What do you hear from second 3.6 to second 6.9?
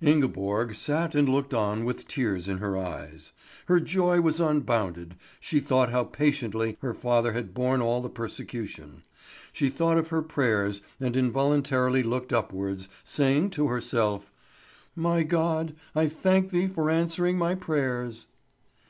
Her joy was unbounded, she thought how patiently